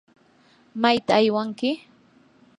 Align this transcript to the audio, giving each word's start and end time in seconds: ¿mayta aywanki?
¿mayta 0.81 1.13
aywanki? 1.19 1.69